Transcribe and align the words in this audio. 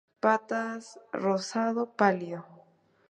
Patas 0.23 0.83
rosado 1.23 1.81
pálido. 1.99 2.41